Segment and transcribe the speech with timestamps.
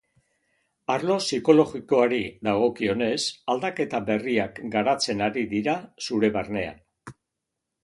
[0.93, 3.19] Arlo psikologikoari dagokionez,
[3.55, 6.83] aldaketa berriak garatzen ari dira zure barnean.